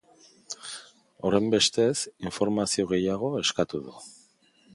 Horrenbestez, 1.29 1.93
informazio 2.31 2.89
gehiago 2.95 3.31
eskatu 3.45 3.85
du. 3.91 3.97